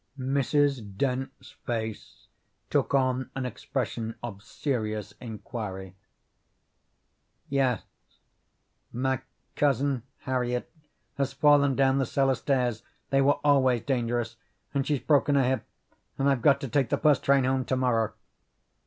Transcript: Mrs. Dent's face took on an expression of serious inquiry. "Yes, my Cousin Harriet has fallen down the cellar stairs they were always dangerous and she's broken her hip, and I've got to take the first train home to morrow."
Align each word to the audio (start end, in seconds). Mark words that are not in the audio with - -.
Mrs. 0.17 0.97
Dent's 0.97 1.51
face 1.67 2.25
took 2.71 2.95
on 2.95 3.29
an 3.35 3.45
expression 3.45 4.15
of 4.23 4.41
serious 4.41 5.13
inquiry. 5.21 5.95
"Yes, 7.49 7.83
my 8.91 9.21
Cousin 9.55 10.01
Harriet 10.21 10.71
has 11.19 11.33
fallen 11.33 11.75
down 11.75 11.99
the 11.99 12.07
cellar 12.07 12.33
stairs 12.33 12.81
they 13.11 13.21
were 13.21 13.37
always 13.43 13.81
dangerous 13.83 14.37
and 14.73 14.87
she's 14.87 14.99
broken 14.99 15.35
her 15.35 15.43
hip, 15.43 15.65
and 16.17 16.27
I've 16.27 16.41
got 16.41 16.59
to 16.61 16.67
take 16.67 16.89
the 16.89 16.97
first 16.97 17.21
train 17.23 17.43
home 17.43 17.63
to 17.65 17.75
morrow." 17.75 18.13